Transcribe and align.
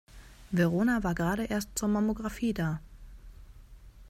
Verona 0.49 1.03
war 1.03 1.13
gerade 1.13 1.43
erst 1.45 1.77
zur 1.77 1.87
Mammographie 1.87 2.55
da. 2.55 2.81